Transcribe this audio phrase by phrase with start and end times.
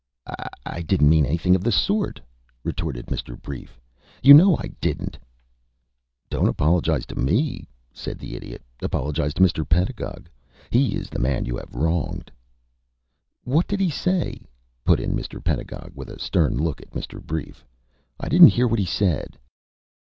[0.65, 2.19] "I didn't mean anything of the sort,"
[2.63, 3.39] retorted Mr.
[3.39, 3.79] Brief.
[4.23, 5.15] "You know I didn't."
[6.27, 8.63] "Don't apologize to me," said the Idiot.
[8.81, 9.63] "Apologize to Mr.
[9.63, 10.27] Pedagog.
[10.71, 12.31] He is the man you have wronged."
[13.43, 14.41] "What did he say?"
[14.83, 15.39] put in Mr.
[15.43, 17.21] Pedagog, with a stern look at Mr.
[17.23, 17.63] Brief.
[18.19, 19.37] "I didn't hear what he said."